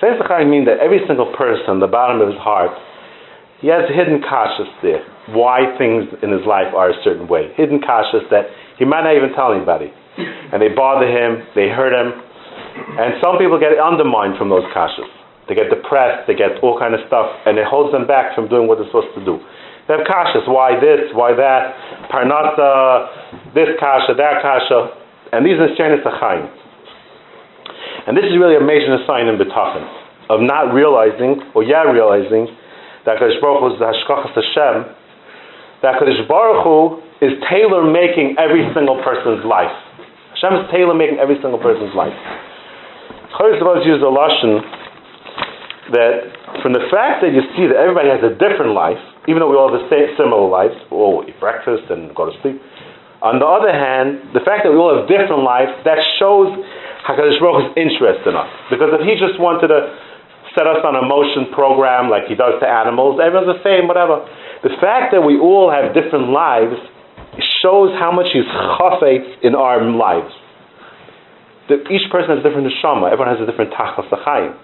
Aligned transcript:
Says 0.00 0.14
the 0.14 0.26
Chaim 0.30 0.50
mean 0.50 0.64
that 0.70 0.78
every 0.78 1.02
single 1.06 1.34
person, 1.34 1.82
the 1.82 1.90
bottom 1.90 2.22
of 2.22 2.30
his 2.30 2.38
heart, 2.38 2.70
he 3.58 3.66
has 3.66 3.90
hidden 3.90 4.22
kashas 4.22 4.70
there. 4.82 5.02
Why 5.34 5.74
things 5.74 6.06
in 6.22 6.30
his 6.30 6.46
life 6.46 6.70
are 6.70 6.94
a 6.94 6.98
certain 7.02 7.26
way. 7.26 7.50
Hidden 7.58 7.82
kashas 7.82 8.22
that 8.30 8.46
he 8.78 8.86
might 8.86 9.02
not 9.02 9.18
even 9.18 9.34
tell 9.34 9.50
anybody. 9.50 9.90
And 10.54 10.62
they 10.62 10.70
bother 10.70 11.06
him, 11.10 11.42
they 11.58 11.66
hurt 11.66 11.90
him. 11.90 12.14
And 12.14 13.18
some 13.18 13.38
people 13.42 13.58
get 13.58 13.74
undermined 13.74 14.38
from 14.38 14.50
those 14.50 14.62
kashas. 14.70 15.10
They 15.50 15.58
get 15.58 15.66
depressed, 15.66 16.30
they 16.30 16.38
get 16.38 16.62
all 16.62 16.78
kind 16.78 16.94
of 16.94 17.02
stuff, 17.10 17.26
and 17.46 17.58
it 17.58 17.66
holds 17.66 17.90
them 17.90 18.06
back 18.06 18.34
from 18.38 18.46
doing 18.46 18.68
what 18.68 18.78
they're 18.78 18.86
supposed 18.86 19.14
to 19.18 19.24
do. 19.24 19.42
They 19.90 19.98
have 19.98 20.06
kashas. 20.06 20.46
Why 20.46 20.78
this? 20.78 21.10
Why 21.10 21.34
that? 21.34 21.74
Parnasa, 22.12 23.50
this 23.54 23.74
kasha, 23.80 24.14
that 24.14 24.44
kasha. 24.46 24.94
And 25.32 25.42
these 25.42 25.58
are 25.58 25.66
Nisyanis 25.66 26.06
Achayim. 26.06 26.46
And 28.08 28.16
this 28.16 28.24
is 28.24 28.40
really 28.40 28.56
a 28.56 28.64
major 28.64 28.96
sign 29.04 29.28
in 29.28 29.36
Bitachon, 29.36 29.84
of 30.32 30.40
not 30.40 30.72
realizing, 30.72 31.44
or 31.52 31.60
yeah, 31.60 31.84
realizing, 31.84 32.48
that 33.04 33.20
Kadosh 33.20 33.36
Baruch 33.36 33.60
Hu 33.60 33.66
is 33.68 33.76
the 33.76 33.84
Hashgachas 33.84 34.32
Hashem, 34.32 34.76
that 35.84 36.00
Kadosh 36.00 36.24
Baruch 36.24 36.64
Hu 36.64 37.04
is 37.20 37.36
tailor 37.52 37.84
making 37.84 38.40
every 38.40 38.64
single 38.72 38.96
person's 39.04 39.44
life. 39.44 39.68
Hashem 40.32 40.56
is 40.56 40.64
tailor 40.72 40.96
making 40.96 41.20
every 41.20 41.36
single 41.44 41.60
person's 41.60 41.92
life. 41.92 42.16
Chodesh 43.36 43.60
Devos 43.60 43.84
use 43.84 44.00
a 44.00 44.08
lashon 44.08 44.64
that 45.92 46.32
from 46.64 46.72
the 46.72 46.88
fact 46.88 47.20
that 47.20 47.36
you 47.36 47.44
see 47.60 47.68
that 47.68 47.76
everybody 47.76 48.08
has 48.08 48.24
a 48.24 48.32
different 48.40 48.72
life, 48.72 48.96
even 49.28 49.44
though 49.44 49.52
we 49.52 49.56
all 49.60 49.68
have 49.68 49.84
the 49.84 49.88
same 49.92 50.16
similar 50.16 50.48
lives, 50.48 50.72
we 50.88 50.96
all 50.96 51.28
eat 51.28 51.36
breakfast 51.36 51.84
and 51.92 52.08
go 52.16 52.24
to 52.24 52.32
sleep. 52.40 52.56
On 53.18 53.42
the 53.42 53.48
other 53.48 53.74
hand, 53.74 54.30
the 54.30 54.42
fact 54.46 54.62
that 54.62 54.70
we 54.70 54.78
all 54.78 54.94
have 54.94 55.10
different 55.10 55.42
lives, 55.42 55.74
that 55.82 55.98
shows 56.22 56.54
HaKadosh 57.02 57.42
Baruch 57.42 57.66
Hu's 57.66 57.74
interest 57.74 58.22
in 58.22 58.38
us. 58.38 58.46
Because 58.70 58.94
if 58.94 59.02
he 59.02 59.18
just 59.18 59.42
wanted 59.42 59.74
to 59.74 59.90
set 60.54 60.70
us 60.70 60.78
on 60.86 60.94
a 60.94 61.02
motion 61.02 61.50
program 61.50 62.06
like 62.06 62.30
he 62.30 62.38
does 62.38 62.54
to 62.62 62.66
animals, 62.66 63.18
everyone's 63.18 63.50
the 63.50 63.62
same, 63.66 63.90
whatever. 63.90 64.22
The 64.62 64.70
fact 64.78 65.10
that 65.10 65.22
we 65.26 65.34
all 65.34 65.66
have 65.66 65.94
different 65.98 66.30
lives 66.30 66.78
shows 67.58 67.90
how 67.98 68.14
much 68.14 68.30
he's 68.30 68.46
chafetz 68.78 69.26
in 69.42 69.58
our 69.58 69.82
lives. 69.82 70.30
That 71.66 71.90
each 71.90 72.06
person 72.14 72.38
has 72.38 72.40
a 72.40 72.44
different 72.46 72.70
neshama, 72.70 73.10
everyone 73.10 73.34
has 73.34 73.42
a 73.42 73.50
different 73.50 73.74
tachas 73.74 74.06
achayim. 74.14 74.54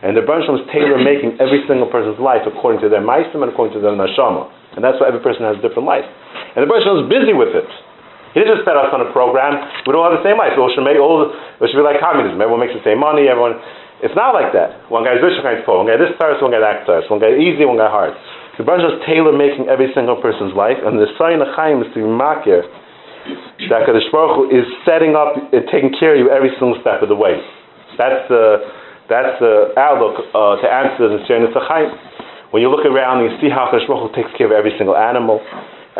And 0.00 0.16
the 0.16 0.24
Baruch 0.24 0.48
is 0.48 0.64
tailor 0.72 0.96
making 0.96 1.36
every 1.36 1.60
single 1.68 1.84
person's 1.92 2.16
life 2.16 2.48
according 2.48 2.80
to 2.80 2.88
their 2.88 3.04
meisim 3.04 3.44
and 3.44 3.52
according 3.52 3.76
to 3.76 3.80
their 3.84 3.92
neshama. 3.92 4.48
And 4.72 4.80
that's 4.80 4.96
why 4.96 5.12
every 5.12 5.20
person 5.20 5.44
has 5.44 5.60
a 5.60 5.62
different 5.62 5.84
life. 5.84 6.08
And 6.56 6.64
the 6.64 6.68
Baruch 6.68 6.88
is 6.88 7.04
busy 7.12 7.36
with 7.36 7.52
it. 7.52 7.68
He 8.32 8.40
didn't 8.40 8.62
just 8.62 8.64
set 8.66 8.78
us 8.78 8.94
on 8.94 9.02
a 9.02 9.10
program. 9.10 9.58
We 9.86 9.90
don't 9.90 10.06
have 10.06 10.14
the 10.14 10.26
same 10.26 10.38
life. 10.38 10.54
We 10.54 10.62
should, 10.70 10.86
make 10.86 10.98
all 10.98 11.26
it 11.26 11.66
should 11.66 11.78
be 11.78 11.82
like 11.82 11.98
communism. 11.98 12.38
Everyone 12.38 12.62
makes 12.62 12.76
the 12.76 12.84
same 12.86 13.02
money. 13.02 13.26
Everyone. 13.26 13.58
It's 14.00 14.16
not 14.16 14.32
like 14.32 14.56
that. 14.56 14.88
One 14.88 15.04
guy's 15.04 15.20
rich, 15.20 15.36
one 15.42 15.44
guy's 15.44 15.60
poor. 15.68 15.76
One 15.82 15.88
guy 15.90 16.00
this 16.00 16.14
stars, 16.16 16.40
one 16.40 16.54
guy 16.54 16.62
that 16.62 16.88
stars. 16.88 17.04
One 17.12 17.20
guy 17.20 17.36
easy, 17.36 17.68
one 17.68 17.76
guy 17.76 17.90
hard. 17.90 18.16
The 18.56 18.64
Baruch 18.64 18.84
is 18.92 19.00
tailor 19.08 19.32
making 19.32 19.72
every 19.72 19.88
single 19.96 20.20
person's 20.20 20.52
life, 20.52 20.76
and 20.84 21.00
the 21.00 21.08
of 21.08 21.48
Chaim 21.56 21.80
is 21.80 21.88
to 21.96 22.00
be 22.00 22.04
makir 22.04 22.60
that 23.68 23.84
Kadosh 23.84 24.08
Baruch 24.12 24.36
Hu 24.36 24.42
is 24.52 24.64
setting 24.84 25.16
up 25.16 25.36
and 25.36 25.64
taking 25.68 25.92
care 25.96 26.16
of 26.16 26.20
you 26.20 26.28
every 26.28 26.52
single 26.56 26.76
step 26.80 27.00
of 27.04 27.08
the 27.08 27.16
way. 27.16 27.36
That's 27.96 28.24
the 28.28 28.64
that's 29.08 29.40
the 29.42 29.74
outlook 29.76 30.22
uh, 30.32 30.60
to 30.62 30.66
answer 30.68 31.08
the 31.08 31.24
Nisyan 31.24 31.50
Chaim. 31.56 31.88
When 32.52 32.62
you 32.62 32.70
look 32.70 32.86
around 32.86 33.22
and 33.22 33.32
you 33.32 33.34
see 33.40 33.48
how 33.48 33.68
Kadosh 33.72 33.88
Baruch 33.88 34.12
Hu 34.12 34.16
takes 34.16 34.32
care 34.36 34.48
of 34.48 34.52
every 34.52 34.72
single 34.76 34.96
animal, 34.96 35.40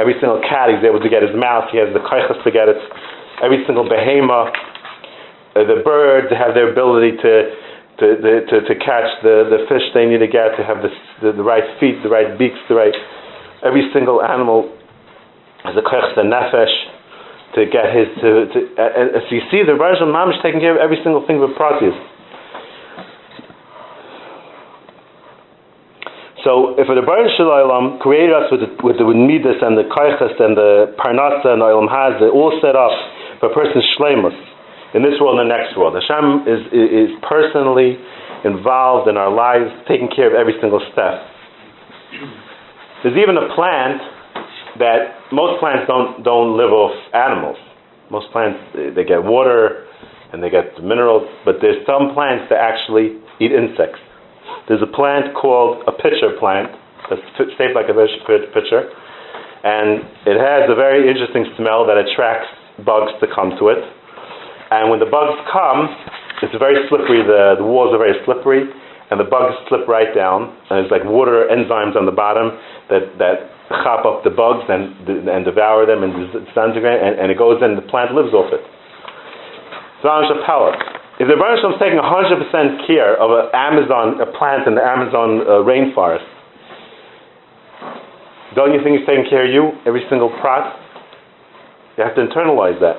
Every 0.00 0.16
single 0.16 0.40
cat, 0.40 0.72
he's 0.72 0.80
able 0.80 1.04
to 1.04 1.12
get 1.12 1.20
his 1.20 1.36
mouth. 1.36 1.68
He 1.68 1.76
has 1.76 1.92
the 1.92 2.00
kaichas 2.00 2.40
to 2.40 2.50
get 2.50 2.72
it. 2.72 2.80
Every 3.44 3.60
single 3.68 3.84
behema, 3.84 4.48
uh, 4.48 5.68
the 5.68 5.84
birds 5.84 6.32
to 6.32 6.36
have 6.40 6.56
their 6.56 6.72
ability 6.72 7.20
to 7.20 7.32
to, 8.00 8.48
to, 8.48 8.56
to 8.64 8.74
catch 8.80 9.12
the, 9.20 9.44
the 9.52 9.68
fish 9.68 9.84
they 9.92 10.08
need 10.08 10.24
to 10.24 10.30
get, 10.30 10.56
to 10.56 10.64
have 10.64 10.80
the, 10.80 10.88
the, 11.20 11.36
the 11.36 11.44
right 11.44 11.68
feet, 11.76 12.00
the 12.00 12.08
right 12.08 12.32
beaks, 12.40 12.56
the 12.64 12.74
right. 12.74 12.96
Every 13.60 13.84
single 13.92 14.24
animal 14.24 14.72
has 15.68 15.76
a 15.76 15.84
kaichas 15.84 16.16
and 16.16 16.32
nefesh 16.32 16.72
to 17.60 17.68
get 17.68 17.92
his. 17.92 18.08
To, 18.24 18.30
to, 18.48 18.58
uh, 18.80 19.20
uh, 19.20 19.20
so 19.28 19.30
you 19.36 19.44
see, 19.52 19.60
the 19.68 19.76
Rajah 19.76 20.08
Mamish 20.08 20.40
taking 20.40 20.64
care 20.64 20.72
of 20.72 20.80
every 20.80 20.96
single 21.04 21.26
thing 21.28 21.44
with 21.44 21.52
pratis. 21.60 21.92
So 26.44 26.72
if 26.80 26.88
the 26.88 27.04
Baruch 27.04 27.36
Shalom 27.36 28.00
created 28.00 28.32
us 28.32 28.48
with 28.48 28.64
the, 28.64 28.70
with 28.80 28.96
the 28.96 29.04
midas 29.04 29.60
and 29.60 29.76
the 29.76 29.84
kaichas 29.92 30.40
and 30.40 30.56
the 30.56 30.96
parnasa 30.96 31.52
and 31.52 31.60
the 31.60 31.68
olam 31.68 31.84
hazeh 31.84 32.32
all 32.32 32.56
set 32.64 32.72
up 32.72 32.92
for 33.40 33.52
a 33.52 33.54
person's 33.54 33.84
shlemus 33.96 34.36
in 34.96 35.04
this 35.04 35.20
world 35.20 35.36
and 35.36 35.46
the 35.46 35.52
next 35.52 35.76
world, 35.76 35.92
Hashem 35.94 36.48
is, 36.48 36.60
is 36.72 37.10
personally 37.28 38.00
involved 38.44 39.08
in 39.08 39.20
our 39.20 39.28
lives, 39.28 39.68
taking 39.86 40.08
care 40.08 40.32
of 40.32 40.34
every 40.34 40.56
single 40.64 40.80
step. 40.96 41.28
There's 43.04 43.20
even 43.20 43.36
a 43.36 43.52
plant 43.54 44.00
that 44.80 45.20
most 45.32 45.60
plants 45.60 45.84
don't 45.86 46.24
don't 46.24 46.56
live 46.56 46.72
off 46.72 46.96
animals. 47.12 47.56
Most 48.10 48.32
plants 48.32 48.58
they 48.74 49.04
get 49.04 49.22
water 49.22 49.86
and 50.32 50.42
they 50.42 50.50
get 50.50 50.72
minerals, 50.82 51.28
but 51.44 51.56
there's 51.60 51.84
some 51.86 52.14
plants 52.14 52.48
that 52.48 52.58
actually 52.58 53.20
eat 53.40 53.52
insects. 53.52 54.00
There's 54.68 54.82
a 54.82 54.90
plant 54.90 55.34
called 55.34 55.82
pitcher 56.02 56.36
plant 56.38 56.72
that's 57.08 57.22
shaped 57.56 57.74
like 57.74 57.88
a 57.88 57.96
pitcher, 58.54 58.90
and 59.62 60.00
it 60.24 60.38
has 60.40 60.68
a 60.68 60.76
very 60.76 61.08
interesting 61.08 61.44
smell 61.56 61.84
that 61.86 62.00
attracts 62.00 62.48
bugs 62.84 63.12
to 63.20 63.26
come 63.28 63.52
to 63.60 63.68
it. 63.68 63.82
And 64.70 64.88
when 64.88 65.00
the 65.00 65.10
bugs 65.10 65.36
come, 65.52 65.90
it's 66.42 66.54
very 66.56 66.78
slippery. 66.88 67.20
The, 67.26 67.58
the 67.58 67.66
walls 67.66 67.92
are 67.92 67.98
very 67.98 68.16
slippery, 68.24 68.64
and 69.10 69.18
the 69.18 69.28
bugs 69.28 69.58
slip 69.68 69.84
right 69.90 70.14
down. 70.14 70.54
And 70.70 70.80
there's 70.80 70.90
like 70.90 71.04
water 71.04 71.44
enzymes 71.50 71.98
on 71.98 72.06
the 72.06 72.14
bottom 72.14 72.56
that, 72.88 73.18
that 73.18 73.50
chop 73.82 74.06
up 74.06 74.24
the 74.24 74.30
bugs 74.30 74.64
and, 74.70 74.94
and 75.28 75.44
devour 75.44 75.84
them 75.86 76.02
and 76.02 76.14
disintegrate, 76.32 77.02
and, 77.02 77.18
and 77.18 77.28
it 77.30 77.38
goes 77.38 77.60
in. 77.62 77.76
The 77.76 77.86
plant 77.90 78.14
lives 78.14 78.32
off 78.32 78.54
it. 78.54 78.62
It's 78.62 80.06
a 80.32 80.40
pellet. 80.46 80.78
If 81.20 81.28
the 81.28 81.36
Baruch 81.36 81.60
is 81.60 81.76
taking 81.76 82.00
100% 82.00 82.88
care 82.88 83.12
of 83.20 83.28
an 83.28 83.52
Amazon, 83.52 84.24
a 84.24 84.26
plant 84.40 84.64
in 84.64 84.72
the 84.74 84.80
Amazon 84.80 85.44
uh, 85.44 85.60
rainforest, 85.68 86.24
don't 88.56 88.72
you 88.72 88.80
think 88.80 88.96
he's 88.96 89.06
taking 89.06 89.28
care 89.28 89.44
of 89.44 89.52
you, 89.52 89.76
every 89.84 90.00
single 90.08 90.32
prat? 90.40 90.80
You 92.00 92.08
have 92.08 92.16
to 92.16 92.24
internalize 92.24 92.80
that. 92.80 92.88